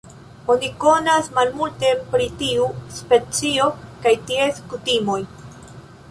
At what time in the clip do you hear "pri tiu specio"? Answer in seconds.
2.15-3.67